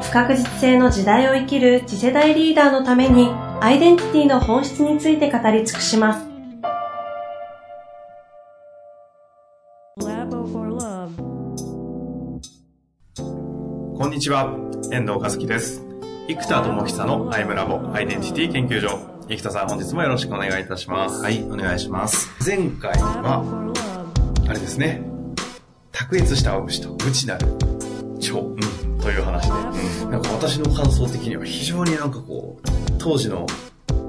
[0.00, 3.28] 不確実性の時代を生きる次世代リーダーのために
[3.60, 6.26] アイデンティティの本質について語り尽くします。
[13.96, 14.56] こんにちは、
[14.90, 15.82] 遠藤和樹です。
[16.26, 18.98] 生田智久のアイムラボアイデンティティ研究所。
[19.28, 21.22] 生田さん、本日もよろしくお願いいたします。
[21.22, 22.30] はい、お願いします。
[22.44, 23.44] 前回は、
[24.48, 25.02] あれですね、
[25.92, 27.46] 卓越したお虫と無知なる
[28.18, 28.60] 蝶、うん、
[29.00, 32.68] という話で、うん、なんか私の感想的には非常になんかこう、
[32.98, 33.46] 当時の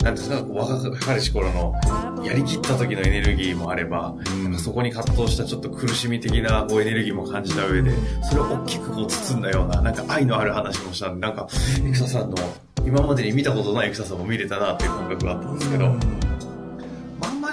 [0.04, 1.76] なんですか、若かりし頃の、
[2.24, 7.92] やりきった時のエネルギーもあれば、うん、そこに葛藤したちょっと苦しみ的なこうエネルギーも感じた上で、
[8.24, 11.48] それを大きくこう包んだような、なんか愛のある話もしたんで、なんか、
[11.86, 12.38] エクサさんの、
[12.84, 15.96] 今までに見たことないエクサさんも見れたなっていう感覚があったんですけど、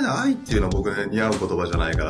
[0.09, 2.05] 愛っていうのは僕ね、似合う言葉じゃないか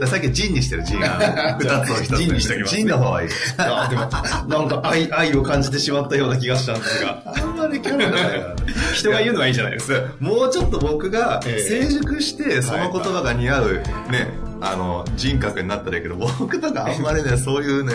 [0.00, 1.00] ら、 さっきジンにしてる、ジン。
[1.58, 2.16] 二つを一つ。
[2.16, 3.28] ジンにしてきます、ジンの方がいい。
[3.58, 7.22] あでも、なんか愛、愛を感じてしまったような気がしたんですが。
[7.26, 8.56] あんまり興味ないから
[8.94, 10.00] 人が言うのはいいじゃないですか。
[10.20, 13.72] もうちょっと僕が成熟して、その言葉が似合う、
[14.10, 14.28] ね、
[14.60, 17.92] あの、人格になったらいいけど、 僕とかあんまりね、そういうね、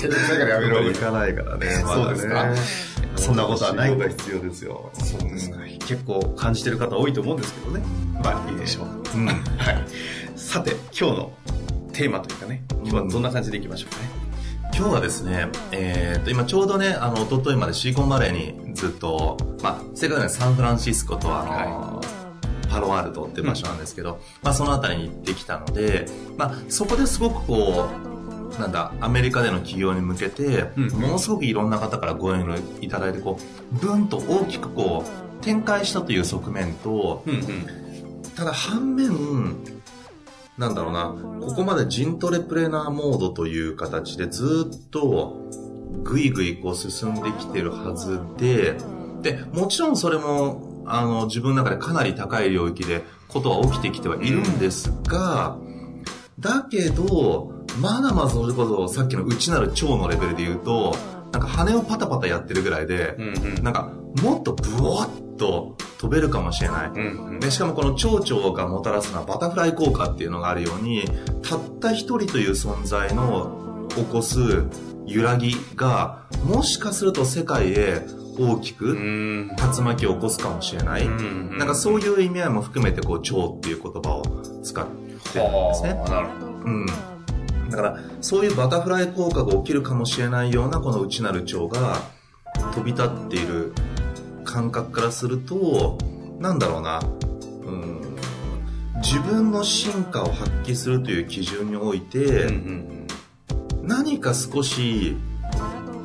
[0.00, 0.90] 手だからやめろ。
[0.90, 1.82] いかないからね。
[1.84, 2.46] そうですか。
[3.16, 3.96] そんなことはない。
[3.96, 4.90] が必要ですよ。
[4.94, 5.58] そうですか。
[5.86, 7.84] 結構感じてる方多いと思うんですけどね。
[8.22, 9.18] まあいいでしょう。
[9.18, 9.26] うん。
[9.26, 9.36] はい。
[10.34, 11.32] さて、今日の
[11.92, 14.22] テーマというかね、今日はどんな感じでいきましょうかね。
[14.74, 22.21] 今日はですね、えー、と、今ちょうどね、あの、一昨日までシリコンバレーにずっと、まあ、正確にはサンフランシスコとあの、はい、
[22.72, 26.06] パロワールドっていう場所なんですけど、うん、まあ、その辺りに行ってきたので、
[26.38, 27.90] まあ、そこですごくこ
[28.56, 39.56] う、なんだ、アメリカでの企業に向けて、うん、ものすごくいろんな方からご縁をいただいて、こう、ブンと大きくこう、展開したという側面と、うんうん、ただ反面、
[40.56, 41.14] なんだろうな、
[41.46, 45.50] ここまでジントレプレーナーモードという形でずっと
[46.02, 48.76] ぐいぐいこう進んできてるはずで、
[49.22, 55.56] で、もちろんそれも、あの、自分の中でかなり高い領域でことは起きてきてはいるんですが、
[56.38, 60.94] だけど、まだまだそれこそさっきの内なる腸のレベルで言うと、
[61.32, 63.90] なんか羽をパタパタやってるぐらいで、うんうん、なんか
[64.22, 71.04] もっとブワッと飛べるかもしれない、うんうん、でしかもこの蝶々がもたらすのはバタフライ効果っていうのがあるように
[71.42, 74.38] たった一人という存在の起こす
[75.06, 78.06] 揺らぎがもしかすると世界へ
[78.38, 84.22] 大きく竜巻を起こすかもしれない、なんかそういう意味合いも含めてこう蝶っていう言葉を
[84.62, 85.20] 使ってるんで
[85.74, 86.00] すね。
[86.64, 86.86] うん。
[87.70, 92.02] だから、そういうバタフライ効果が起きるかもしれないようなこの内なる腸が
[92.74, 93.72] 飛び立っている
[94.44, 95.98] 感覚からすると、
[96.38, 97.00] なんだろうな、
[97.64, 98.16] うん、
[98.96, 103.06] 自分の進化を発揮するという基準において、うん
[103.80, 105.16] うん、何か少し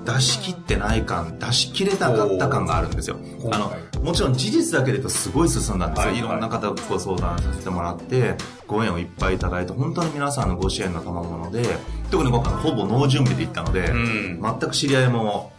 [0.07, 3.17] 出し切ってない感、出し切れなかった感があるんですよ。
[3.51, 6.11] あの、もちろん事実だけで言うとすごい進んだんですよ。
[6.11, 8.35] はい、いろんな方ご相談させてもらって、
[8.67, 11.61] ご縁をいっぱいいただいて、本当に皆さんのご支援の賜物で、
[12.09, 15.51] 特に僕はほぼノー準備で行ったので、うん、全く知り合いも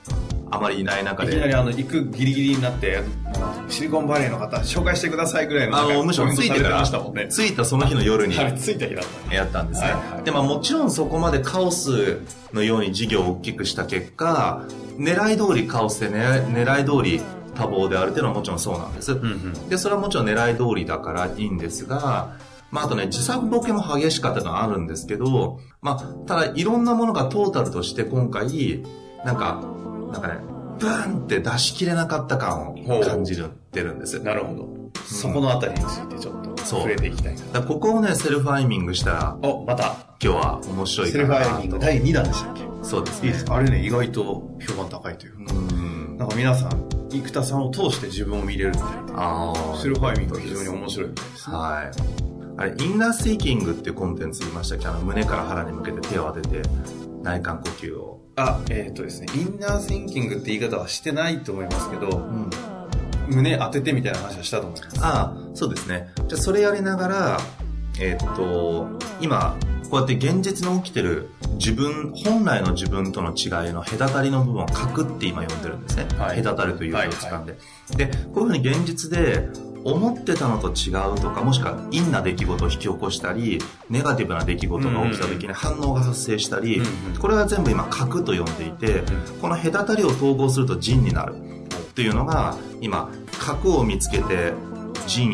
[0.50, 1.32] あまりいない中で。
[1.32, 3.02] いきなりあの、行くギリギリになって、
[3.68, 5.78] シリコンバレーの方、紹介してくださいぐらいの。
[5.78, 6.82] あの、むしろついてから、
[7.12, 9.34] ね、着いたその日の夜に、はい、着いた日だった。
[9.34, 9.88] やったんですね。
[9.88, 12.20] はいはい、で、まあもちろんそこまでカオス
[12.52, 14.64] のように事業を大きくした結果、
[14.98, 17.22] 狙い通りカオスで狙い狙い通り
[17.54, 19.12] 多忙であるっていうのはもちろんそうなんです。
[19.12, 22.36] うんうん、で、それはもちろん狙い通りだからいいんですが、
[22.70, 28.84] まあ、あとね、自作ボケも激しかったのはあるんですけど、まあ、ただいろんなものがトータルとして今回、
[29.24, 29.62] なんか、
[30.12, 30.38] なんかね、
[30.78, 33.36] ブーンって出し切れなかった感を感じ
[33.72, 34.20] てるんです。
[34.20, 34.68] なるほど。
[35.04, 37.62] そこのあたりについてちょっと触れていきたいな。
[37.62, 39.96] ここをね、セルフアイミングしたら、お、また。
[40.22, 42.62] 今日は面白いセルフアイミング第2弾でしたっけ？
[42.82, 43.28] そうですね。
[43.28, 45.54] いいですあれね、意外と評判高いというか。
[45.54, 48.84] うんなんか皆さん、生田さんを通して自分を見れるみたい
[49.14, 49.22] な。
[49.22, 49.78] ああ。
[49.78, 51.56] セルフアイミングが非常に面白いみたいですね。
[51.56, 51.90] はい。
[52.56, 54.88] あれ、インナースイーキングっていうコンテンツ言いましたっけ？
[54.88, 56.62] あの、胸から腹に向けて手を当てて、
[57.22, 58.17] 内観呼吸を。
[58.38, 62.50] あ、えっ、ー、とですね、インナーシンキングって言い方はしてないと思いますけど、うん、
[63.28, 64.96] 胸当ててみたいな話はしたと思います。
[65.00, 66.08] ああ、そうですね。
[66.28, 67.40] じゃあそれやりながら、
[68.00, 68.88] えっ、ー、と、
[69.20, 69.56] 今、
[69.90, 76.06] こうやって現実に起きてる自分、本来の自分との違いの隔たりの部分を核って今呼んでるんですね。
[76.18, 77.96] はい、隔たるという字を掴んで、はいはい。
[77.96, 79.48] で、こういうふうに現実で
[79.84, 83.58] 思ってたのと違うとか、もしくは陰な出来事を引き起こしたり、
[83.88, 86.82] ネガティブな出来事が起きた時に反応が発生したり、
[87.18, 89.02] これは全部今核と呼んでいて、
[89.40, 94.52] この隔たりを統合すると人になるっていうのが、今、核を見つけて
[95.06, 95.32] 陣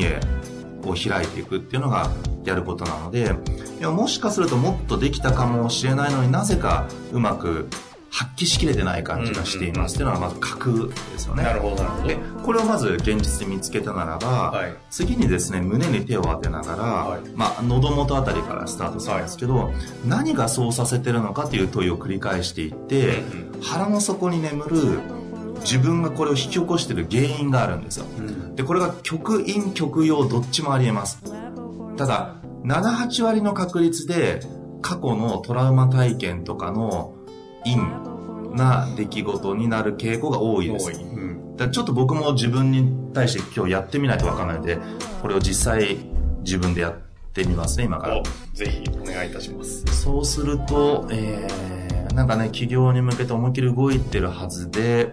[0.89, 2.11] 営を開いていくっていうのが
[2.45, 3.35] やることなので、
[3.79, 7.69] いやもしかするともっとできたかもしれないのになぜかうまく
[8.15, 9.97] 発揮しきれてない感じがしています。
[9.97, 11.43] っていうのはまず核ですよね。
[11.43, 12.07] なるほど、なるほど。
[12.07, 19.75] で、これをまず現実に見つけたならば、はい、次にですね、胸に手を当てながら、はい、まあ、喉元あたりからスタートするんですけど、はい、
[20.07, 25.01] 何がそうさせてるのかという問いを繰り返していって、うん、腹の底に眠る
[25.61, 28.06] 自分がこれを引き起こしてる原因があるんですよ。
[28.19, 31.23] うん、で、これが極陰極陽どっちもあり得ます。
[31.97, 34.41] ただ、7、8割の確率で
[34.83, 37.15] 過去のトラウマ体験とかの
[37.65, 37.77] 陰
[38.55, 40.91] な出来事になる傾向が多いです。
[40.91, 44.79] うん、だちょっと僕も自分に対して今日やってみないとわからないので、
[45.23, 45.99] これを実際
[46.41, 46.95] 自分でやっ
[47.33, 48.23] てみますね、今から。
[48.55, 49.85] ぜひお願いいたします。
[49.87, 55.11] そうすると、えー、なんかね、企業に向けて思いっきり動いてるはずで、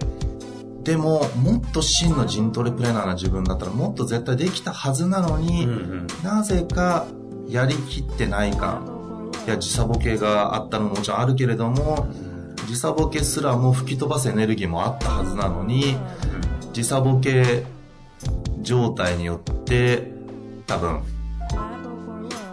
[0.83, 7.05] でも、もっと真の陣トレプレーナーな自分だったらもっと絶対できたはずなのに、うんうん、なぜか
[7.47, 12.07] やりきってない感、いや、時差ボケがあったのももちろんあるけれども、
[12.67, 15.97] 時差ボケすらも吹き飛ばすエネルギーもあったはずなのに、
[16.73, 17.65] 時差ボケ
[18.61, 20.11] 状態によって、
[20.65, 21.01] 多分、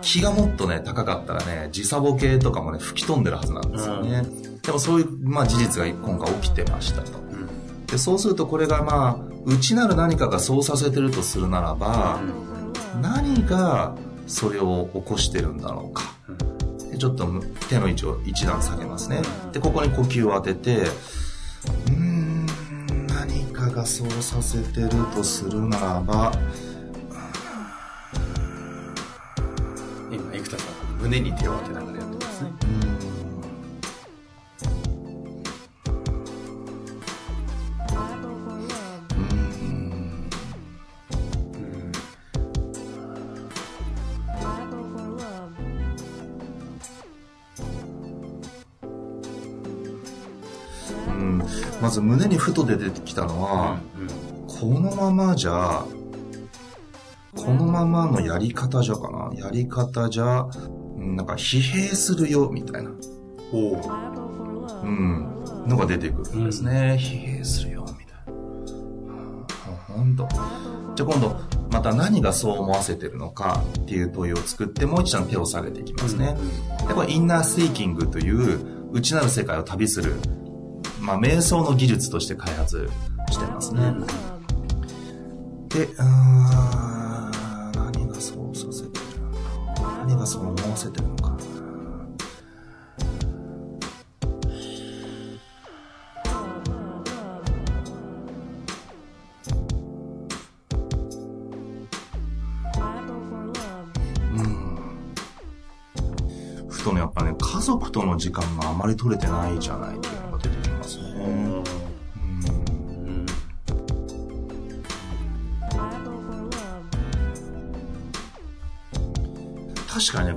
[0.02, 4.22] 気がもっとね、高かったらね、時差ボケとかもね、吹き飛んでるはずなんですよね。
[4.62, 7.27] でもそういう、まあ事実が今回起きてましたと。
[7.90, 12.20] でそうするとこれがまあ内なる何かがそうさせてるとするならば、
[13.00, 13.96] 何が
[14.26, 16.02] それを起こしてるんだろうか、
[16.90, 17.26] でちょっと
[17.68, 19.22] 手の位置を一段下げますね。
[19.52, 20.84] でここに呼吸を当てて
[21.88, 22.46] うん
[23.06, 26.32] 何かがそうさせてるとするならば
[30.10, 32.50] 今生田さん胸に手を当てながらやってますね。
[51.88, 55.86] まず胸にふと出てきたのは、うんうん、このままじゃ、
[57.34, 59.30] このままのやり方じゃかな？
[59.34, 60.46] やり方じゃ、
[60.98, 62.90] なんか疲弊するよ、みたいな。
[63.54, 63.76] お
[64.82, 65.44] うん。
[65.66, 66.70] のが出てくるんですね。
[66.70, 69.94] うん、疲弊するよ、みたいな。
[69.96, 70.28] ほんと。
[70.94, 71.40] じゃあ今度、
[71.70, 76.36] また何がそう思わせてるのかっていう問いを作って、もう一段手を下げていきますね。
[76.82, 80.16] うん、で、これインナースイーキングという内なる世界を旅する
[81.00, 82.88] まあ、瞑想の技術として開発
[83.30, 83.94] してますね。
[85.68, 87.30] で、あ
[87.74, 91.36] 何がそうさせてるのか何がそう思わせてるのか
[106.68, 110.07] ふとね、やっぱね、家族との時間があまり取れてないじゃない。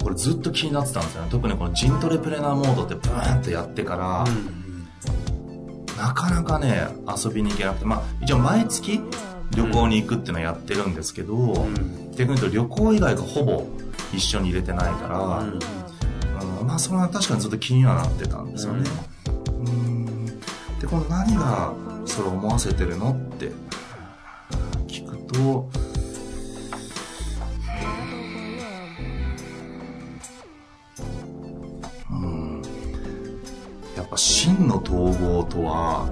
[0.03, 1.29] これずっと気になってたんですよね。
[1.29, 4.25] 特にこのジントレプレナーモードってブーンとやってから、
[5.97, 8.99] なかなかね、遊びに行けなくて、まあ、一応毎月
[9.55, 13.67] 旅行に行くっていうのはやってるんですけど、うん、逆に言うと旅行以外がほぼ
[14.13, 18.89] 一緒に入れてないから、うん、まあ、それは確かにずっと気にはなってたんですよね。
[19.65, 20.25] うん
[20.79, 21.73] でこの何が
[22.07, 23.51] それを思わせてるのって
[24.87, 25.69] 聞くと
[34.83, 36.09] 統合とは、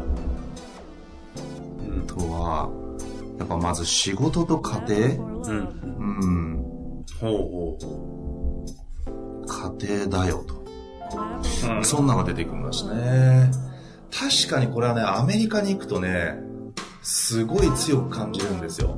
[2.07, 2.69] とは
[3.37, 4.97] やっぱまず仕事と家庭？
[4.99, 5.57] うん、
[5.99, 7.85] うん、ほうほう。
[7.85, 8.69] ほう
[9.49, 9.73] 家
[10.05, 10.63] 庭だよと、
[11.67, 13.51] うん、そんなのが出てきましたね。
[14.11, 16.35] 確かにこれはね、アメリカに行くとね、
[17.01, 18.95] すごい強く感じるんですよ。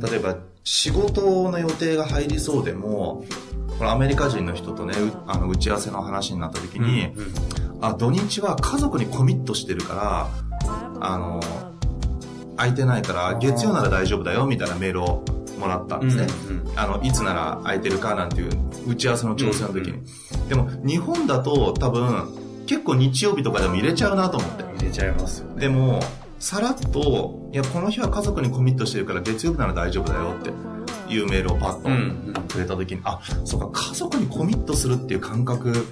[0.00, 3.24] 例えば、仕事の予定が入りそうでも、
[3.78, 4.94] これアメリカ人の人とね、
[5.26, 7.34] あの打ち合わせの話になった時に、うんうん、
[7.88, 10.28] あ、土日は家族にコミットしてるから、
[11.00, 11.40] あの、
[12.56, 15.24] 空いてないから月曜なら大丈夫だよみたいなメールを
[15.58, 16.26] もらったんですね。
[16.48, 18.50] うんうん、あの、いつなら空いてるかなんていう
[18.86, 19.90] 打ち合わせの調整の時に。
[19.90, 19.96] うん
[20.42, 20.48] うん。
[20.48, 24.64] でも日本だと多分結構日曜日とかでも入れちゃうなと思って。
[24.74, 26.00] 入れちゃいますよ、ね、でも
[26.38, 35.86] さらっといやこの日は家族にコミットしてるから月曜日なら大丈夫だよっていうメールをパッとくれた時に、うん、あそうか家族にコミットするっていう感覚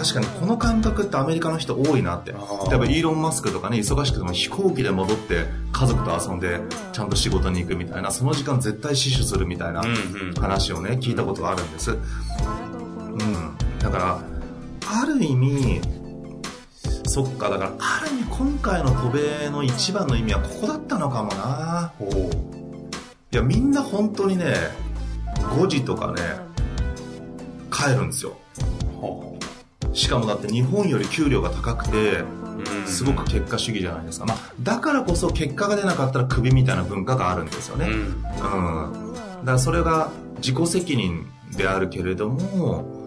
[0.00, 2.32] 確かにこの感覚ってアメリカの人多いなって。
[2.32, 2.38] 例
[2.74, 6.60] えばイーロン・マスクとかね、忙しくても飛行機で戻って家族と遊んで
[6.92, 9.82] ちゃんと仕事に行くみたいな、その時間絶対死守するみたいな
[10.40, 11.90] 話をね、聞いたことがあるんです。
[11.90, 12.00] うん。
[13.78, 14.20] だから、
[15.02, 15.82] ある意味、
[17.06, 21.92] そっか、だから、ある意味今回の渡米の一番の意味はここだったのかもな。
[23.32, 24.54] いや、みんな本当にね、
[25.36, 26.22] 5時とかね、
[27.70, 28.39] 帰るんですよ。
[29.92, 32.24] しかもだって日本より給料が高くて、
[32.86, 34.26] すごく結果主義じゃないですか。
[34.26, 37.86] まあ、だからこそ結果が出なかったらクビみたいな文化があるんですよね。
[37.86, 37.92] うん。
[37.92, 43.00] うん、だからそれが自己責任であるけれども、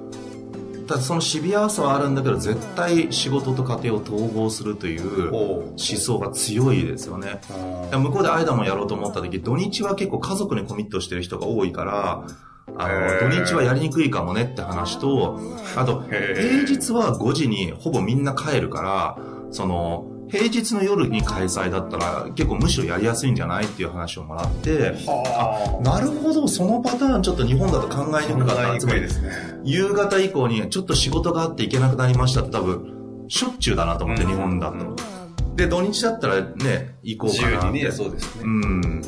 [0.87, 7.39] ただそのシビアさはあるんだけど絶対仕事と家庭を統合するという思想が強いですよね
[7.91, 12.27] 向こうでアイダもやろうと思った時土日は結構家族にコミットしてる人が多いから
[12.77, 15.39] あの、土日はやりにくいかもねって話と、
[15.75, 19.17] あと、平日は5時にほぼみんな帰るから、
[19.51, 28.79] その、平日の夜に開催だったら結構むしろやりやすいんじゃないっていう話をもらって、あ、なるほど、そのパターンちょっと日本だと考えにくかった。
[28.79, 29.07] つまり、ね、
[29.63, 34.95] 夕方以降にちょっと仕事があって行けなくなりましたって多分、しょっちゅうだなと思って、日本だと。
[35.55, 37.51] で、土日だったらね、行こうかな。
[37.51, 38.43] 自由にね、そうですね。
[38.43, 39.01] うん。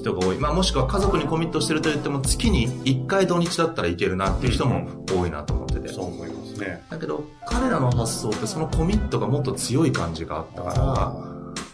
[0.00, 0.38] 人が多い。
[0.38, 5.88] まあもしくは家族にコミットしてると言っても月に1回土日だったらいけるなっていう人も多いなと思ってて。
[5.88, 6.82] そう思いますね。
[6.90, 11.14] だけど彼らの発想ってそのコミットがもっと強い感じがあったか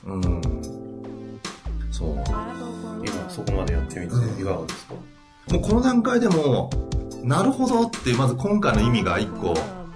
[0.06, 0.42] ら、うん。
[1.90, 2.25] そう。
[3.06, 4.95] 今そこまでやってみていかがですか、
[5.49, 6.71] うん、もうこの段階でも、
[7.23, 9.54] なるほどってまず今回の意味が一個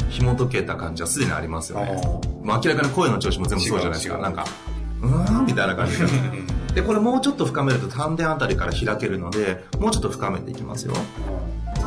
[0.08, 2.00] 紐解けた感じはすでにありますよね。
[2.42, 4.18] まあ明らかに声の調子も全部そうじゃないですか。
[4.18, 4.44] なんか、
[5.02, 6.06] うーんみたいな感じで。
[6.74, 10.94] で、これもうちょっと深めると丹田あたりから開けるので、もうちょっと深めていきますよ。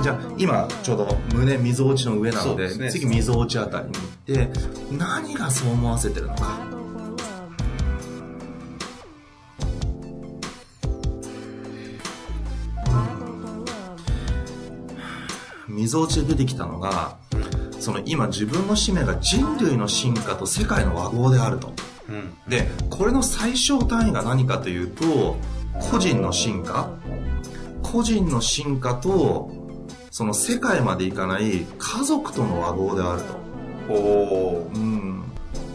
[0.02, 4.50] じゃあ、今、ちょうど胸、溝落ちの上なので、でね、次、溝落ちあたりに行って、
[4.98, 6.74] 何がそう思わせてるのか。
[15.68, 17.18] 溝落ちで出てきたのが、
[17.80, 21.74] その今自分の使命が人類の進化と世界の和合であると。
[22.48, 25.38] でこれの最小単位が何かというと
[25.92, 26.90] 個人の進化。
[27.82, 29.52] 個人の進化と
[30.10, 33.44] その世界までいかない家族との和合であると。
[33.94, 35.24] お、うん、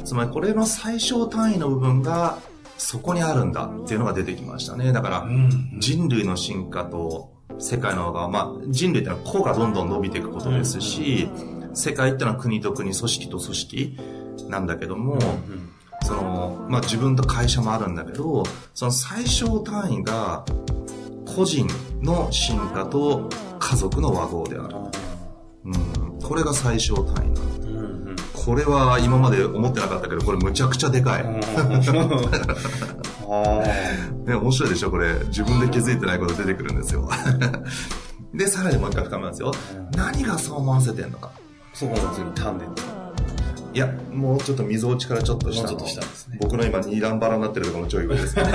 [0.04, 2.38] つまりこれの最小単位の部分が
[2.78, 4.92] そこにあるんだっていうのが出てきましたね。
[4.92, 5.28] だから
[5.78, 8.28] 人類の進化と世界の和合。
[8.28, 11.28] まあ人類ってのは個がどんどん伸びていくことですし
[11.74, 13.98] 世界ってのは国と国組織と組織
[14.48, 15.67] なんだけども、うん
[16.02, 20.44] その、まあ、自分と会社もあるんだけど、その最小単位が
[21.26, 21.66] 個人
[22.02, 23.28] の進化と
[23.58, 24.76] 家族の和合である。
[25.64, 27.48] うん、これが最小単位なの。
[28.32, 31.24] これは今まで思ってなかったけど、これむちゃくちゃでかい。
[31.28, 31.40] ね、
[34.34, 34.90] 面白いでしょ？
[34.90, 35.12] これ。
[35.26, 37.10] 自分で気づいてないこと出てくるんですよ。
[38.32, 39.52] で、さらにもう一回深めますよ。
[39.94, 41.30] 何がそう思わせてんのか。
[41.74, 42.64] そこの次に丹田
[43.74, 45.68] いや、もうちょっと溝落ちからちょっと下の。
[45.68, 46.38] ちょっと下ですね。
[46.40, 48.42] 僕の今二段バラになってるところのちょい上ですね。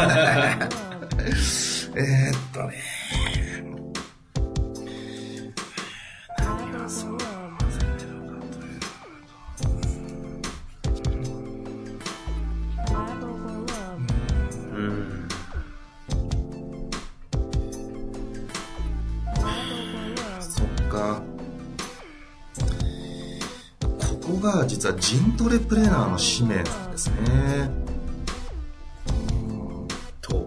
[1.96, 2.74] えっとね。
[24.84, 27.16] 実はジントレプレーナーの使命なんですね。
[30.20, 30.46] と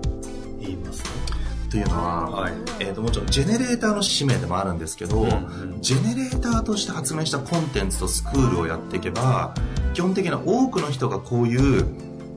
[0.60, 1.70] 言いますと？
[1.70, 9.54] というのは、はい、えーと、もちろんジェネレーターの使命でもあるんですけど、うんうん、ジェネレーターとして発明したコンテンツとスクールをやっていけば
[9.94, 11.86] 基本的には多くの人がこういう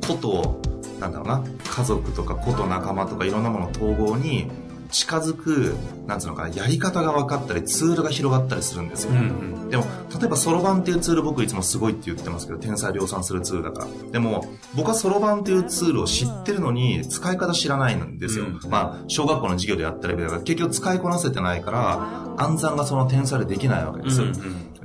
[0.07, 0.61] ことを
[1.01, 4.49] なんだろうな家族とか子と仲間とかいろんなもの統合に
[4.91, 5.75] 近づく、
[6.07, 9.11] なんつうのかな、やり方が分かったり、ツールが広がったりするんですよ。
[9.11, 9.21] うんう
[9.65, 9.85] ん、でも、
[10.19, 14.11] 例えばそろばんっていうツール僕いつもすごいって言ってますけど、天才量産するツールだから。
[14.11, 18.45] でも、僕はそろばんっていうツールを知ってるのに、使い方知らないんですよ。
[18.45, 24.21] うん、まあ、小学校の授業でやったレベルだから、結局使いこなせてないから、暗算がその天才でできないわけです。
[24.21, 24.35] うんうん、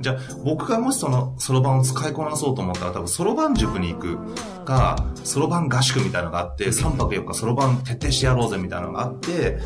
[0.01, 4.17] じゃあ、僕がもしそのそろばんを使いこなそうと思ったら、多分そろばん塾に行く
[4.65, 9.57] か、そろばん合宿みたいなのがあって、3泊4日そろばん徹底してやろうぜみたいなのがあって、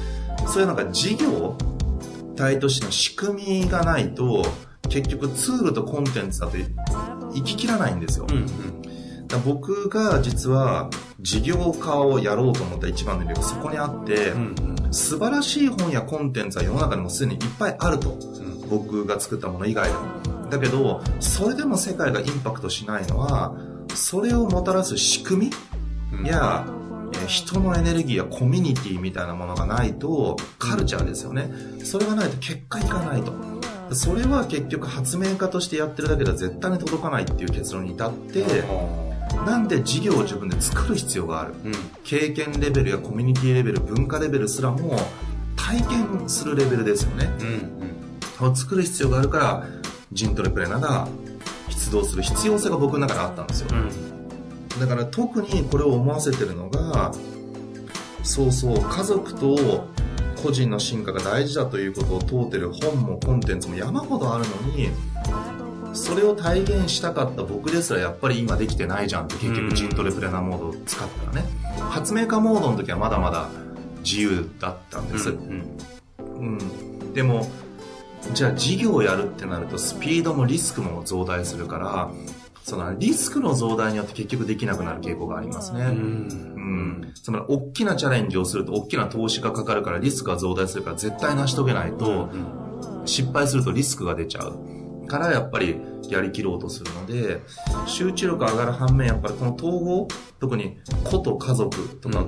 [0.47, 1.55] そういうなんか事業
[2.35, 4.45] 体としての仕組みがないと
[4.89, 8.25] 結局ツールとコンテンツだと行ききらないんですよ。
[8.29, 8.45] うんうん。
[9.45, 14.55] 僕が実は事業化をやろうと思った一番の理由がそこにあって、うん
[14.85, 20.49] うん、素晴らしい本やコンテンツは世の中にもすでにいっぱいあると、うん、僕が作ったもの以外でも。
[20.49, 23.55] だけどそれでも世界がインパクトしないのは
[23.93, 25.51] それをもたらす仕組
[26.11, 26.78] みや、うん、
[27.29, 31.49] 人のエネルギーやコミュニティみたいなものがないとカルチャーですよね。
[31.83, 33.33] それがないと結果いかないと。
[33.93, 38.63] それは結局発明家としてやってるだけでは絶対に届かないっていう結論に至って、
[39.45, 44.97] なんで事業を自分で作る必要がある、うん、経験レベルやコミュニティレベル文化レベルすらも
[45.55, 47.31] 体験するレベルですよね、
[48.39, 49.67] うんうん、作る必要があるから
[50.11, 51.07] ジントレプレーナーが
[51.69, 53.89] 出動する必要性が僕の中であったんですよ、うん、
[54.79, 57.11] だから特にこれを思わせてるのが
[58.23, 59.87] そうそう家族と
[60.43, 64.89] 個人の進化が大事だということを問うてる本もコンテンツも山ほどあるのに
[65.93, 71.49] それを体現したかった僕ですらやっぱり今できてないじゃんって結局ジントレプレナーモードを使ったらね。
[71.89, 73.49] 発明家モードの時はまだまだ
[74.03, 75.63] 自由だったんです、うん、
[76.37, 77.47] うん、でも
[78.33, 82.11] じゃあ事業をやるってなるとスピードもリスクも増大するから
[82.63, 85.81] そのリスクの増大によって結局できなくなる傾向がありますね。
[85.81, 85.89] うん。
[85.91, 85.95] う
[87.07, 87.13] ん。
[87.15, 92.29] つまり、大きなチャレンジをすると大きな投資がかかるからリスクが増大するから絶対成し遂げないと、
[93.05, 94.69] 失敗するとリスクが出ちゃう。
[95.09, 97.41] からやっぱりやりきろうとするので、
[97.85, 100.07] 集中力上がる反面、やっぱりこの統合、
[100.39, 102.25] 特に子と家族とか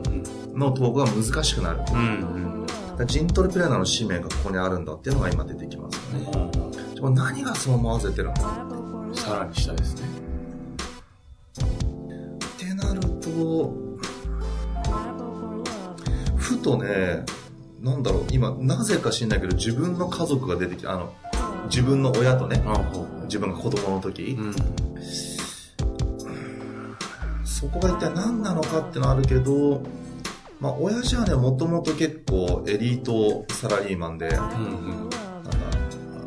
[0.53, 1.79] の統合が難しくなる。
[1.93, 2.65] うん
[2.97, 6.51] うん、ジントルプレーナーの使命がここにあるんだっていうのが今出てきますよね。
[7.01, 8.67] うん、何がそう思わせてるのか
[9.13, 10.20] さらに下ですね。
[13.41, 13.73] と、
[16.37, 17.25] ふとね、
[17.81, 21.13] なんだろう、今、なぜか知んないけど、自分の家族が出てきて、あの、
[21.65, 22.61] 自分の親とね、
[23.23, 24.55] 自分が子供の時、うん、
[27.43, 29.81] そこが一体何なのかってのはあるけど、
[30.59, 35.17] まあ、親父はね、もともと結構エリートサラリーマンで、うんうん、なんか、
[36.19, 36.21] あ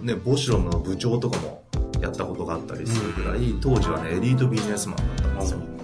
[0.00, 1.64] の、ね、ボシュロムの部長とかも
[2.00, 5.77] やったことがあったりするぐらい、当時はね、エリートビジネスマンだったんですよ。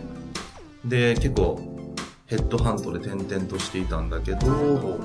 [0.84, 1.60] で、結構、
[2.26, 4.98] ヘッドハントで転々としていたんだけど、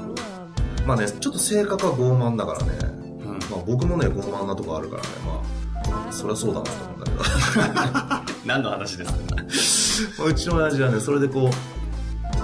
[0.85, 2.71] まあね、ちょっと性格は傲慢だからね、
[3.51, 7.19] まあ僕もね、傲慢なとこあるからね、まあ、そりゃそうだなと思うんだけど。
[8.45, 9.05] 何の話で
[9.51, 10.23] すか？
[10.23, 11.49] うちの親父はね、それでこ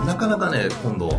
[0.04, 1.10] う、なかなかね、今度、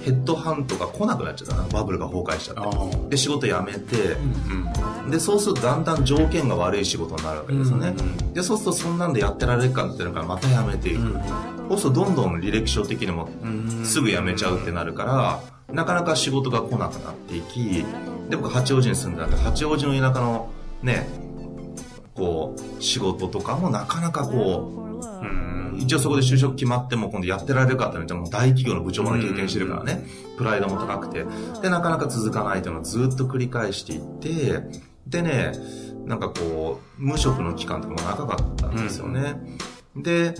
[0.00, 1.64] ヘッドハントが来なくなっちゃったな。
[1.72, 3.08] バブルが崩壊しちゃって。
[3.10, 4.16] で、仕事辞めて、
[4.50, 7.94] うんうん、で、そうするとだんだん条件が悪い仕事になるわけですよね。
[7.96, 11.02] うんうん、で、そうするとそんなんでやってられるかっていうのからまた辞めていく。
[11.02, 13.28] うん、そうするとどんどん履歴書的にも
[13.84, 15.40] すぐ辞めちゃうってなるから、
[15.72, 17.84] なかなか仕事が来なくなっていき、
[18.28, 20.50] で、僕八王子に住んでたんで、八王子の田舎の
[20.82, 21.06] ね、
[22.14, 30.04] こう、仕事とかもなかなかこう、うん、一応そこで就職決まっても今度やってられるかって言ったらもう大企業の部長まで経験してるからね、
[30.36, 31.24] プライドも高くて。
[31.62, 34.62] で、なかなか続かないというのをずっと繰り返していって、
[35.06, 35.52] でね、
[36.04, 39.34] なんかこう、無職の期間とかも長かったんですよね。
[39.96, 40.34] うん、で、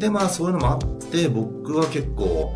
[0.00, 0.78] で、まあそういうのもあっ
[1.10, 2.52] て、僕は結構、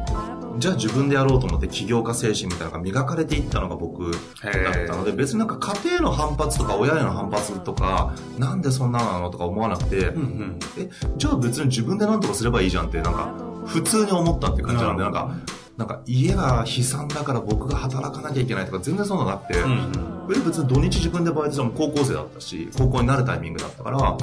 [0.59, 13.35] じゃあ自分でやろうと思って起業家精神みたいなのが磨かれていったのが僕だったので、別になんか家庭の反発とか親への反発とか、なんでそんなのとか思わなくて、うんうん、え、じゃあ別に自分で何とかすればいいじゃんって、なんか、
[13.67, 15.37] 普通に思ったって感じなんで、なんか、
[15.77, 24.17] なんか家が悲惨だから僕が働かなきゃいけないとか全然そんなのなくて、うんうん、別に土日自分でバイトしても高校生だったし、高校になるタイミングだったから、じゃあ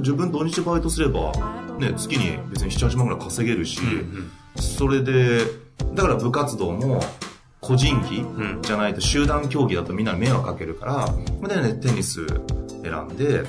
[0.00, 1.32] 自分土日バイトすれば、
[1.78, 4.30] ね、月に別に7、8万ぐらい稼げるし、うんうん、
[4.62, 5.40] それで、
[5.94, 7.02] だから部活動も
[7.60, 8.24] 個人技
[8.62, 12.26] じゃないと集団競技だとみんなに迷惑かけるから、でね、テニス
[12.82, 13.44] 選んで、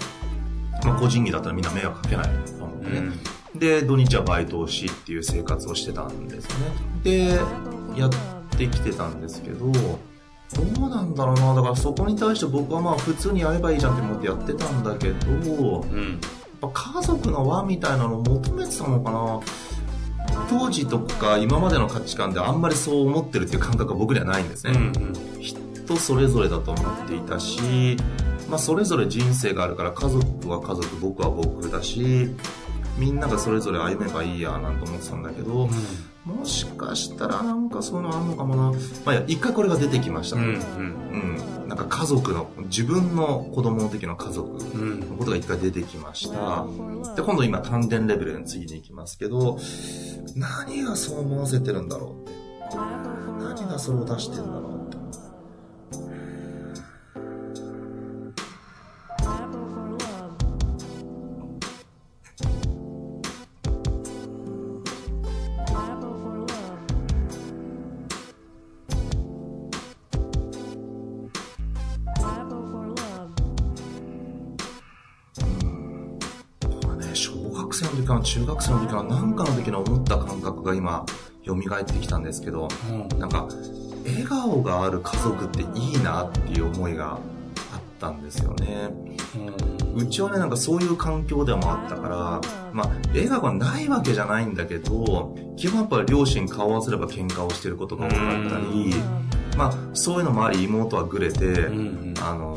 [0.83, 3.11] まあ、個人技だったらみんな迷惑かけないと思ってね。
[3.53, 6.65] うん、で、土日はバイトをしっていう生活をしてたんですよね。
[7.03, 8.09] で、やっ
[8.57, 11.53] てきてたんですけど、どうなんだろうな。
[11.55, 16.19] だからそこに対して僕はまあ普通にやればいいじゃんって思ってやってたんだけど、うん、
[16.59, 19.39] ぱ家族の輪みたいなのを求めてたのかな。
[20.49, 27.97] 当時とか今までの価値観であんまりそう思ってるっていう感覚は僕にはないんですね、うんうん、人それぞれだと思っていたし、
[28.49, 32.29] まあ、それぞれ人生があるから家族は家族僕は僕だし
[32.97, 35.69] みんながそれぞれ歩めばいいやなんて思ってたんだけど、うん
[36.27, 38.73] もしかしたらなんかそういうのあんのかもな。
[39.05, 46.65] まあ、一回これが出てきました、うん、うん、なんか家族の、自分の子供の時の家族のことが一回出てきました。
[47.15, 49.57] で、今度今丹田レベルに次に行きますけど、
[50.35, 52.47] 何がそう思わせてるんだろうって。
[52.75, 54.76] 何がそれを出してるんだろう
[77.69, 81.05] かな、中学生の時かな、なんかの時の思った感覚が今、
[81.45, 83.47] 蘇ってきたんですけど、うん、なんか、
[84.05, 87.19] 笑顔がある家族っていいなっていう思いがあっ
[87.99, 88.89] たんですよね。
[89.95, 92.41] うん、うちはね、なんかそういう環境でもあったから、
[92.73, 98.95] まあ、笑顔がないわけじゃないんだけど、基本やっぱ両親顔合わせれば喧嘩をしてることが多かったり、
[99.57, 102.55] まあ、そういうのもあり、妹はぐれて、うんあの、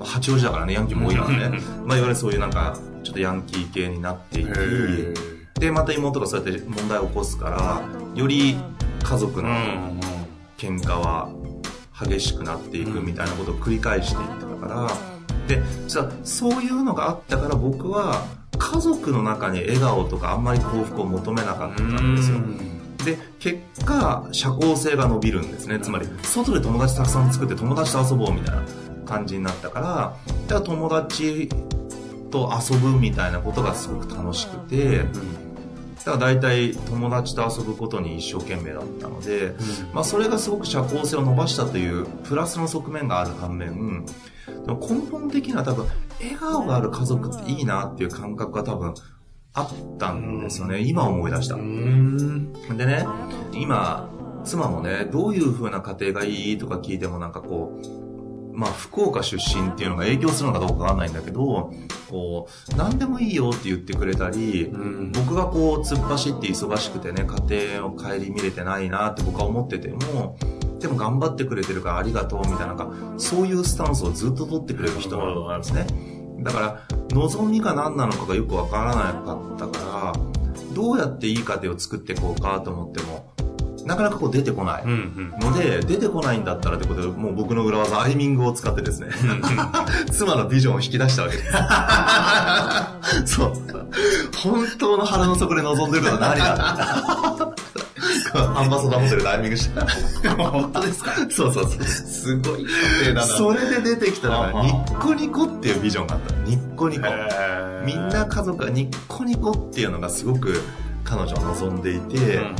[0.00, 2.76] 八王子だからね、ヤンキーも多いからね、 まあ、いわゆるそういうなんか、
[3.08, 7.80] ちょっとヤンキー系になっていき、で、また妹がそうやって問題を起こすから、
[8.14, 8.54] より
[9.02, 9.48] 家族の
[10.58, 11.30] 喧嘩は
[11.98, 14.90] 激しくなっていくみたいなことを繰り返していってたから、
[15.46, 18.26] で、じゃあそういうのがあったから僕は
[18.58, 22.40] 家族の中に笑顔とかあんまり幸福を求めなかったんですよ。
[23.06, 25.80] で、結果、社交性が伸びるんですね。
[25.80, 28.62] つまり、外で友達たくさん作って友達と遊ぼうみたいな
[29.06, 30.14] 感じになったから、
[30.46, 31.48] じゃあ友達
[32.30, 35.04] と遊ぶみたいなことがすごく楽しくて、
[36.04, 39.54] だから大体友達と遊ぶことに一生懸命だったので、うん、
[39.92, 44.04] まあそれがすごく社交性を伸ばしたというプラスの側面がある反面、
[44.66, 44.76] 根
[45.10, 45.86] 本的には多分
[46.20, 48.94] 笑顔がある家族っていいなっていう感覚が多分
[49.52, 50.80] あったんですよね。
[50.80, 51.56] 今思い出した。
[51.56, 51.62] で
[52.86, 53.06] ね、
[53.52, 54.08] 今、
[54.44, 58.07] 妻もね、どういう風な家庭がいいとか聞いてもなんかこう、
[58.58, 61.72] まあ、福岡出身っていうのが影響するのかどうかわかんないんだけど、
[62.10, 70.36] こう、何でもいいよって言ってくれたり、うん、僕がこう、突っ走って忙しくてね、家庭を顧みれてないなって僕は思ってても、
[70.80, 75.86] でも頑張ってくれてるからありがとうみたいな、なんか、そういうスタンスをずっと取ってくれる人なんですね。
[76.40, 83.37] だから、望みが何なのかがよくわからなかったから、どうやっていい家庭を作っていこうかと思っても、
[83.88, 89.08] なかなかこう出てこないので、出てこないんだったらってことで、もう僕の裏技、アイミングを使ってですね、
[90.12, 91.42] 妻のビジョンを引き出したわけで
[93.24, 93.34] す。
[93.36, 93.52] そう。
[94.42, 97.54] 本当の腹の底で望んでるのは何だ
[98.34, 99.86] アンバサダーホテルでアイミングした。
[100.36, 101.12] 本当ですか？
[101.30, 101.82] そうそうそう。
[101.84, 102.66] すごい家
[103.12, 103.26] 庭だな。
[103.26, 106.34] それで出てきたのが、ニッコニコっていうビジョンがあった。
[106.48, 107.06] ニッコニコ。
[107.86, 110.60] みんな家族がニッコニコっていうのがすごく
[111.04, 112.54] 彼女は望んでいて、うんうん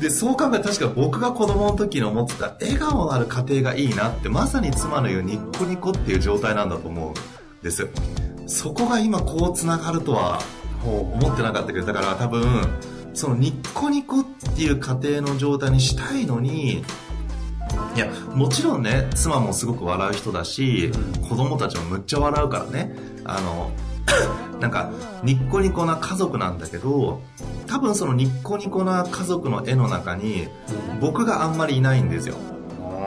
[0.00, 7.14] で、そう考え確か僕が子供の時に思ってた笑顔のある家庭がいいなってまさに妻の言うニッコニコっていう状態なんだと思うん
[7.62, 7.88] です。
[8.46, 10.40] そこが今こう繋がるとは
[10.84, 12.44] 思ってなかったけど、だから多分、
[13.14, 16.84] そのニッコニコっていう家庭の状態にしたいのに、
[17.94, 20.92] いや、もちろんね、妻もすごく笑う人だし、
[21.28, 23.70] 子供たちもむっちゃ笑うからね、あの、
[24.60, 24.90] なんか、
[25.22, 27.22] ニッコニコな家族なんだけど、
[27.66, 30.48] 多分そのニッコニコな家族の絵の中に、
[31.00, 32.36] 僕があんまりいないんですよ。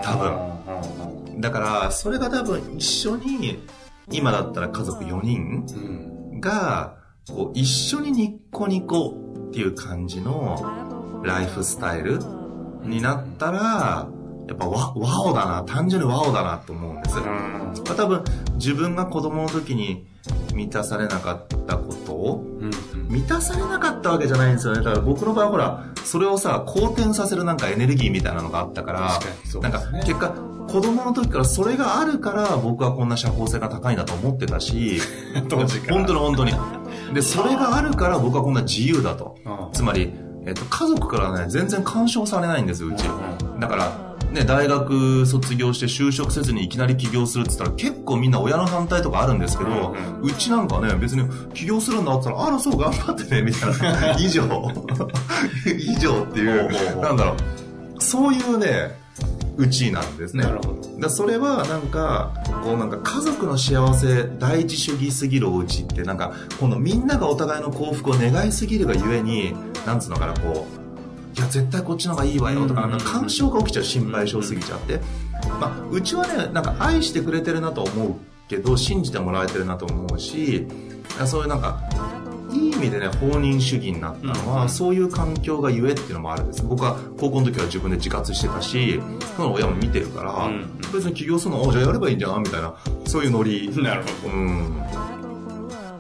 [0.03, 1.41] 多分。
[1.41, 3.63] だから、それが多分一緒に、
[4.11, 6.95] 今だったら家族4人が、
[7.29, 9.13] こう、一緒にニッコニコ
[9.49, 12.19] っていう感じのライフスタイル
[12.83, 14.07] になったら、
[14.47, 17.95] やっぱワワオだな、単純にワオだなと思うんです。
[17.95, 18.23] 多分
[18.55, 20.07] 自分が子供の時に
[20.59, 22.45] 満たされなかったことを、
[23.07, 24.79] 満たされなかったわけじゃないんですよね。
[24.83, 30.29] だから僕の場合はほら、それをさ、好転させるなんかエネルギーみたいなのがあったから、かね、なんか結果、
[30.67, 34.99] 子供の時からそれがあるから僕はこんな社交性が高いんだと思ってたし、
[35.47, 35.93] 当時から。
[35.95, 36.53] 本当に本当に。
[37.13, 39.37] で、それがあるから僕はこんな自由だと。
[39.71, 40.13] つまり、
[40.45, 43.05] えっと、家族からね、全然干渉されないんですよ、うち。
[43.59, 54.17] だから、ね、大学卒業して就職せずにいきなり起業するって言ったら結構みんな親の反対とかあるんですけど、うんうん、うちなんかね、別に起業するんだって言ったら、あら、そう、頑張ってね、みたいな。
[54.19, 54.43] 以上。
[55.65, 58.03] 以上っていう、なんだろう。
[58.03, 58.99] そういうね、
[59.57, 60.43] うちなんですね。
[60.43, 60.79] なるほど。
[60.99, 62.31] だそれはなんか、
[62.63, 69.53] こうなんか家族の幸せ第一主義すぎるお家ってなんか、このみんながお互いの幸福を願いすぎるがゆえに、
[69.85, 70.78] なんつうのかな、こう、い
[71.39, 74.99] や絶対こっちの方がいいわよとかなんか干渉が起きちゃう心配性すぎちゃって、
[75.59, 78.15] まあ、うちはねなんか愛してくれてるなと思う
[78.47, 80.67] けど信じてもらえてるなと思うし
[81.25, 81.81] そういうなんか
[82.51, 86.63] いい意味でね放任主義になったのは、うん、そういう環境がゆえっていうのもあるんです。
[86.63, 88.99] 僕は高校の時は自分で自活してたし
[89.35, 92.73] その親も見てるから、うん、別に起業するのじゃあやればいいんじゃんみたいな
[93.05, 93.69] そういうノリ。
[93.83, 94.77] なるほど、うん、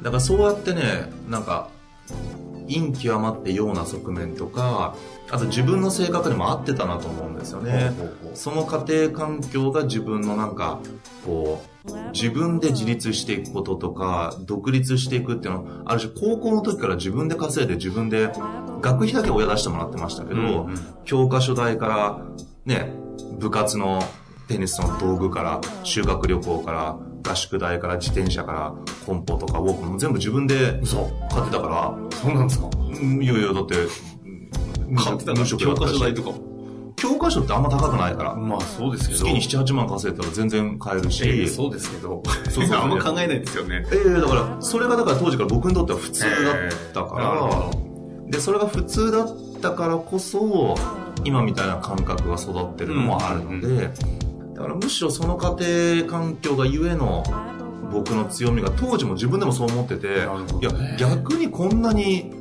[0.01, 1.69] だからそうやってねなんか
[2.67, 4.95] 陰極まってような側面とか
[5.31, 7.91] あと自分の性格にも合ってたなと思うんですよね。
[8.33, 10.79] その家庭環境が自分のなんか、
[11.25, 18.31] こう、自分で自立していくこととか、独立していくっていうのは、ある種高校の時から自分で稼いで自分で、
[18.81, 22.25] 学費だけ親出してもらってましたけど、うんうん、教科書代から、
[22.65, 22.91] ね、
[23.39, 24.01] 部活の
[24.47, 28.73] テニスの道具から、修学旅行から、合宿代から自転車から
[29.05, 30.81] コンポとかウォークも全部自分で
[31.29, 32.17] 買ってたから。
[32.17, 32.69] そうなんですか？
[33.21, 33.75] いやいや、だって、
[34.95, 36.31] 買ってたから教科書代とか
[36.99, 38.35] 教科書ってあんま高くないから。
[38.35, 39.19] まあそうですけど。
[39.19, 41.23] 月に7、8万稼いだら全然買えるし。
[41.23, 42.21] えー、そうですけど。
[42.49, 42.77] そうそう。
[42.77, 43.85] あんま考えないですよね。
[43.91, 46.33] ええー、だから、それがだから当時から僕にとっては普通だっ
[46.93, 49.27] たから、えー、で、それが普通だっ
[49.61, 50.75] たからこそ、
[51.23, 57.23] 今みたいな感覚が育ってるのもあるので、うん、だからむしろその家庭環境がゆえの
[57.91, 60.37] 僕の強みが当時も自分でもそう思ってて、いや、
[60.97, 62.38] 逆にこんなに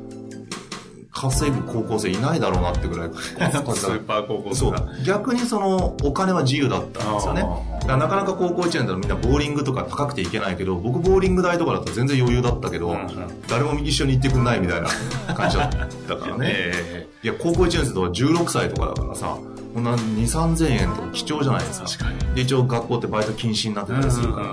[1.19, 7.43] 稼ぐ高校生いないだろうなってぐらいスーパー高校生逆にそのお金は自由だったんですよね。
[7.89, 14.89] なかなか高校1年だとみんなボーリングとか高くていけないけど僕ボーリング代とかだと全然余裕だったけど、うんうん、誰も一緒に行ってくんないみたいな
[15.35, 15.71] 感じだっ
[16.07, 16.47] たからね。
[16.55, 19.37] えー、いや高校1年生とか16歳とかだからさ
[19.75, 21.87] こんな2 3 0 0 0円とか貴重じゃないですか。
[21.89, 22.35] 確かに。
[22.37, 24.53] で一応学校ってバイト禁止になってたりするから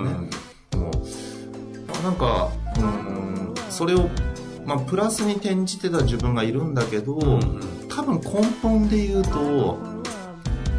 [0.72, 0.90] うんうん、も
[2.00, 2.48] うなんか
[2.78, 4.08] うんそれを
[4.66, 9.78] まあ、プラスに転じてた自分がいるんだけど、うん、多分根本で言うと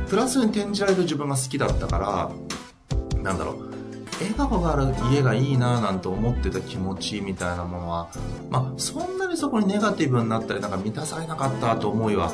[0.09, 3.67] プラスに転じられる自分が好きだったからなんだろう。
[4.19, 8.09] 笑顔がある家がいいななんて思ってた気持ちみたいなものは、
[8.49, 12.31] まあ、そんなにそこにネガティブになったりなんか満たされなかったと思いは、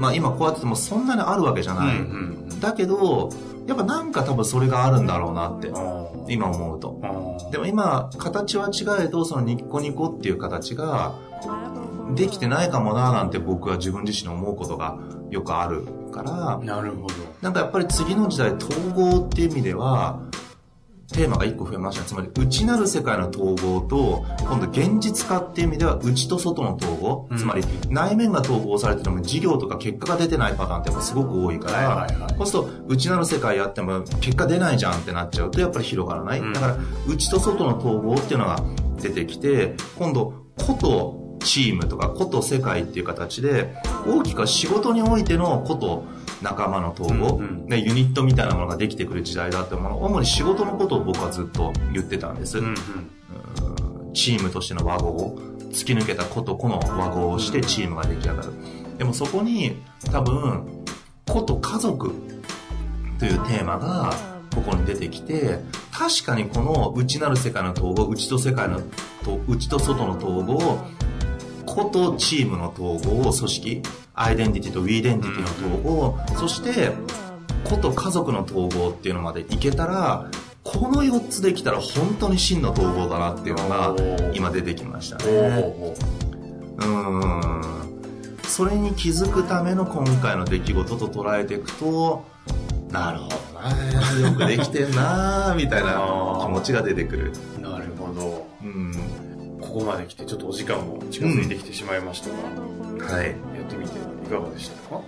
[0.00, 3.28] まあ、今こうやっててもそんなにあるわけじゃない、うんうん、だけど
[3.66, 5.70] やっぱなんか多分それがあるんだろうなって
[6.32, 6.98] 今思うと。
[7.52, 11.14] でも今形は違えどそのニッコニコっていう形が
[12.14, 14.98] できてないかもななんて僕は自分自身思うことが
[15.30, 16.58] よくあるから。
[16.64, 17.14] なるほど。
[17.42, 20.18] なんかやっぱり次の時代統合っていう意味では
[21.12, 22.04] テーマが1個増えました。
[22.04, 38.62] つまり内なる世界の統合と今度現実化っていう意味では内と外の統合、うん、つまり内面が統合されてても事業とか結果が出てないパターンってやっぱすごく多いから、はいはいはい、そうすると内なる世界やっても結果出ないじゃんってなっちゃうとやっぱり広がらない、うん、だから内と外の統合っていうのが
[39.00, 43.74] 出てきて今度個とチームとか個と世界っていう形で
[44.06, 46.04] 大きく仕事においての個と
[46.42, 50.02] 仲間の統合、うんうん、ユニットみたいなものができてくる時代だってもの。
[50.02, 55.38] 主に仕事のことを僕はずっと言ってたんです、うんうん、チームとしての和合
[55.70, 58.52] 突き抜けた子と子の和合をしてチームが出来上がる。
[58.98, 59.76] でもそこに
[60.10, 60.84] 多分
[61.26, 62.12] 子と家族
[63.18, 64.14] というテーマが
[64.54, 65.60] ここに出てきて
[65.92, 68.80] 確かにこの内なる世界の統合内と世界の
[69.24, 70.78] と内と外の統合
[71.74, 73.82] 個とチームの統合組織
[74.14, 76.90] アイデンティティとウィーデンティティの統合、そして
[77.64, 80.30] 子と家族の統合っていうのまでいけたら
[80.64, 83.94] この4つできたら本当に真の統合だなっていうのが
[84.34, 85.94] 今出てきましたね。
[86.78, 87.80] うん。
[88.44, 92.24] それに気づくための今回の出来事と捉えていくと
[92.90, 97.32] なるほどなよくできてんなみたいな気持ちが出てくる
[99.70, 102.36] ここまで来てちょっとお時間も近づいてきてしまいましたが、
[102.90, 105.00] うん、はいやってみていかがでしたか？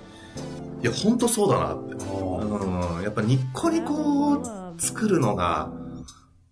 [0.81, 1.94] いや、本当そうだなって。
[1.94, 5.70] うん、やっぱニッコニコを作るのが、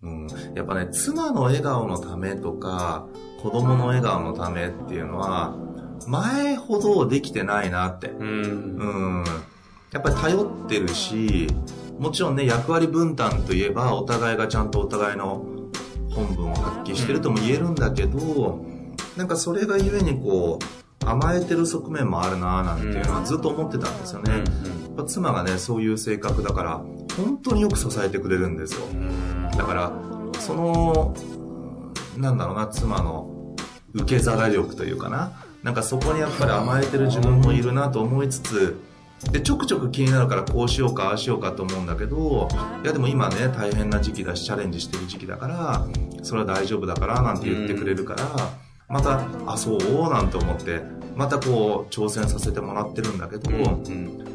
[0.02, 3.06] うん、やっぱね、妻の笑顔のためとか、
[3.42, 5.56] 子供の笑顔のためっていうのは、
[6.06, 8.10] 前ほどできてないなって。
[8.10, 8.26] うん。
[8.26, 9.24] うん。
[9.92, 11.48] やっぱり頼ってるし、
[11.98, 15.44] もちろんね、役割分担といえば、お互いがちゃんとお互いの
[16.10, 18.64] 本分を発揮してるとも言えるんだけど、
[19.16, 24.44] なんかそれがゆえにこう、甘えてる側面もあるななんていうのはずっと思ってたんですよね、
[24.98, 26.82] うん、妻がねそういう性格だから
[27.16, 28.80] 本当によく支えてくれるんですよ、
[29.56, 29.92] だから
[30.38, 31.14] その
[32.18, 33.56] なんだろうな妻の
[33.94, 35.32] 受け皿力というかな。
[35.62, 38.80] なんかそこにやっぱり甘えてる自分もいるなと思いつつ
[39.32, 42.48] でちょくちょく気になるからこうしようかああしようかと思うんだけど
[42.82, 42.86] い。
[42.86, 45.86] やでも今ね大変な時期だしチャレンジしてる時期だから
[46.22, 48.24] それは大丈夫だからなんて言ってくれるから、
[48.88, 50.80] またあそうなんて思って
[51.16, 53.50] またこう挑戦させてもらってるんだけど、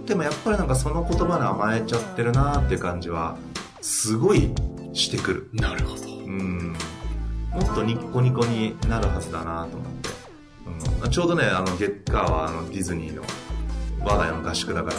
[0.06, 3.38] でもやっぱりなんかその言葉に甘えちゃってるなって感じは
[3.82, 4.52] すごい
[4.94, 5.50] してくる。
[5.54, 6.76] なるほど、うん、
[7.52, 10.10] もっとニッコニコになるはずだなと思って、
[11.04, 13.24] うん、ちょうどねあの月火はあのディズニーの
[14.06, 14.96] 我が家の合宿だから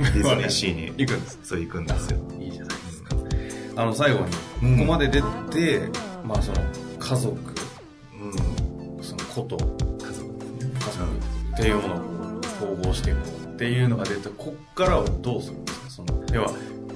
[0.12, 1.38] ディズニーシーに行くんです。
[1.42, 2.18] そう行くんですよ。
[2.38, 3.16] いいじゃないですか、
[3.76, 4.20] あの最後
[4.60, 6.58] にここまで出て、うん、まあその
[6.98, 8.32] 家族、うん。
[9.34, 9.56] 子と。
[9.56, 10.30] 家族。
[11.52, 11.98] っていうものを
[12.40, 15.90] 統合していこうっていうのが出てこっからはどうするんですか？
[15.90, 16.50] その要は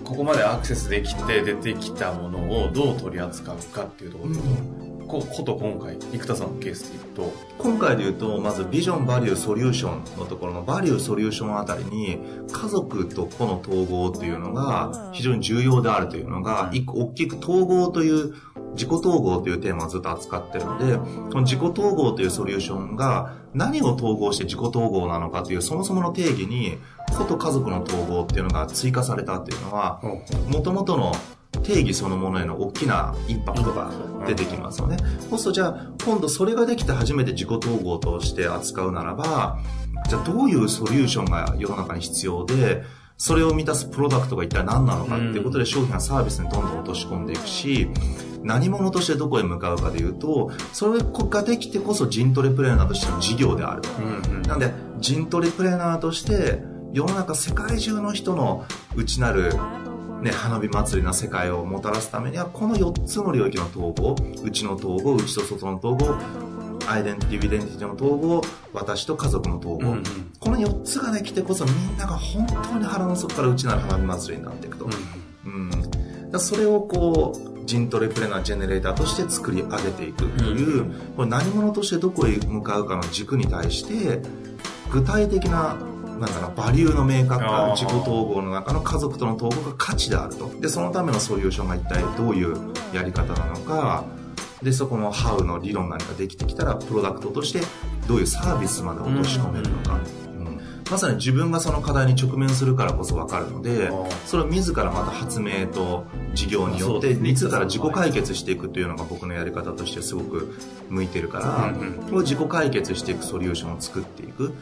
[0.05, 12.19] ここまでアクセスできて出てきたものをどう取り扱うかっていうところと、うん、ここと今回、生田さんのケースでいくと、今回で言うと、まずビジョン、バリュー、ソリューションのところのバリュー、ソリューションあたりに、
[12.51, 18.35] 家族と個の統合っていうのが非常に重要であるというのが、一個大きく統合という
[18.75, 26.79] 自己統合というテーマをずっと扱ってるので、この自己統合というソリューションが何を統合して自己統合なのかというそもそもの定義に、
[27.17, 30.01] 子と家族の統合っていうのが追加されたっていうのは、
[30.49, 31.12] もともとの
[31.64, 33.90] 定義そのものへの大きなインパクトが
[34.27, 34.96] 出てきますよね。
[35.29, 39.59] そうするとじゃあ、今度それができて初めて自己統合として扱うならば、
[40.09, 42.83] じゃあどういうソリューションが世の中に必要で、
[43.16, 47.88] それを満たすプロダクトが一体何なのかっていうことで商品やサービスにどんどん落とし込んでいくし、
[48.42, 53.83] 何者としてどこへ向かうかでいうと、それができてこそジントレプレーナーとしての事業である。
[54.27, 59.53] うんうん、なんで、ジントレプレーナーとして、世の中世界中の人の内なる
[60.22, 66.18] ね、花火祭りな世界をもたらすためには、この4つの領域の統合、内の統合、内と外の統合、
[66.88, 70.03] アイデンティティ、ビデンティティの統合、私と家族の統合、うんうん、
[70.38, 74.88] この4つができてこそみんなが本当に腹の底から内なる花火祭りになっていくと。
[75.46, 75.70] うん、
[76.33, 84.20] うん、それをこう、ジントレプレナージェネレーターとして作り上げていくという、うん、これ何者としてどこへ向かうかの軸に対して、
[84.90, 85.77] 具体的な
[86.18, 90.50] なんだろう、バリューの明確化、自己統合の中の家族との統合が価値であると。
[90.61, 92.57] で、そのためのソリューションが一体どういう
[92.92, 94.05] やり方なのか、
[94.62, 97.61] で、そこのハウの理論なんかできてきたら、プロダクトとして
[98.07, 99.98] どういうサービスまで落とし込めるのか。
[100.90, 103.90] まさに自分がその課題に直面するからこそ分かるので、
[104.27, 110.55] それを自らまた発明と事業によって、自ら自己解決していくというのが僕のやり方としてすごく
[110.90, 111.74] 向いてるから、
[112.11, 114.53] これ自己解決していくソリューションを作っていく。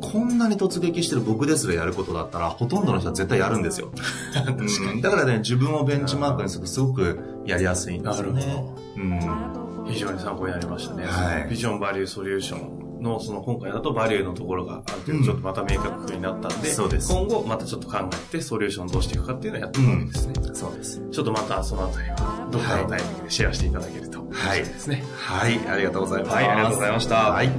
[0.00, 3.90] こんなに突撃してる僕ですらやることだったら、ほとんどの人は絶対やるんですよ。
[4.92, 8.40] うん、だからね、自分をベンチマークにするとすごくやりやすいんですよね。
[8.40, 9.82] なるほど。
[9.82, 11.04] うん、非常に参考になりましたね。
[11.04, 20.32] はい、ビジョンバリューソリューションの、その今回だとバリューのところがある程度ちょっとまた明確になったんで、うん、そうです今後またちょっと考えてソリューションどうしていくかっていうのをやっていくわけですね。
[20.36, 21.02] うん、そうです。
[21.10, 24.58] ちょっとまたそのあたりは、どっかのタイミングでシェアしていただけると、はい。
[24.58, 25.04] ですね。
[25.16, 25.58] はい。
[25.68, 26.34] ありがとうございます。
[26.34, 27.14] はい、ありがとうございました。
[27.30, 27.50] はい。